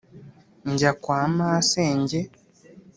[0.71, 2.19] -njyana kwa masenge.